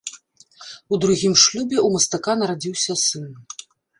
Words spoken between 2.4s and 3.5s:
нарадзіўся сын.